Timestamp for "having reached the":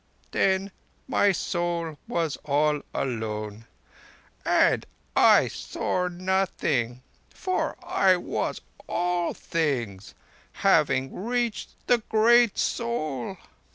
10.53-11.99